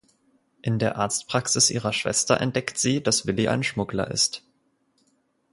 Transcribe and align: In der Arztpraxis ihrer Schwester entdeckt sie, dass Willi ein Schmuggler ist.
In 0.63 0.79
der 0.79 0.95
Arztpraxis 0.95 1.69
ihrer 1.69 1.93
Schwester 1.93 2.41
entdeckt 2.41 2.79
sie, 2.79 3.03
dass 3.03 3.27
Willi 3.27 3.49
ein 3.49 3.61
Schmuggler 3.61 4.09
ist. 4.09 4.43